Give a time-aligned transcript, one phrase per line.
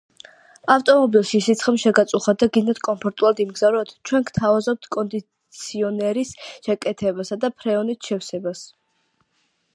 [0.75, 3.93] ავტომობილში სიცხემ შეგაწუხათ და გიდნათ კომფორტულად იმგზავროთ?
[4.11, 8.67] ჩვენ გთავაზობთ კონდიციონერის შეკეთებასა და ფრეონით შევსებას